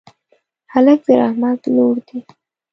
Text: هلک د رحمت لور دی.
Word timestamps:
هلک 0.73 0.99
د 1.07 1.09
رحمت 1.21 1.61
لور 1.75 1.95
دی. 2.07 2.19